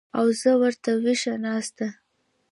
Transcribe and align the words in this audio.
او 0.17 0.25
زه 0.39 0.51
وېښه 0.59 0.93
ورته 0.93 1.33
ناسته 1.43 1.87